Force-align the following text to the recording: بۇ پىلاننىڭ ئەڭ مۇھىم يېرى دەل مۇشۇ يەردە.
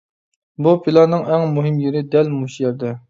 بۇ 0.67 0.71
پىلاننىڭ 0.87 1.27
ئەڭ 1.35 1.45
مۇھىم 1.59 1.77
يېرى 1.85 2.03
دەل 2.17 2.33
مۇشۇ 2.39 2.65
يەردە. 2.65 2.95